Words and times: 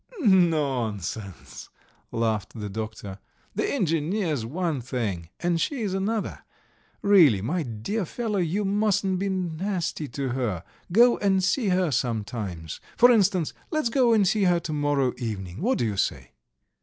"Nonsense!" 0.21 1.69
laughed 2.11 2.53
the 2.59 2.69
doctor, 2.71 3.19
"the 3.53 3.71
engineer's 3.71 4.47
one 4.47 4.81
thing 4.81 5.29
and 5.39 5.61
she's 5.61 5.93
another. 5.93 6.41
Really, 7.03 7.39
my 7.39 7.61
dear 7.61 8.05
fellow, 8.05 8.39
you 8.39 8.65
mustn't 8.65 9.19
be 9.19 9.29
nasty 9.29 10.07
to 10.07 10.29
her; 10.29 10.63
go 10.91 11.19
and 11.19 11.43
see 11.43 11.67
her 11.67 11.91
sometimes. 11.91 12.79
For 12.97 13.11
instance, 13.11 13.53
let's 13.69 13.89
go 13.89 14.11
and 14.11 14.27
see 14.27 14.45
her 14.45 14.59
tomorrow 14.59 15.13
evening. 15.19 15.61
What 15.61 15.77
do 15.77 15.85
you 15.85 15.97
say?" 15.97 16.31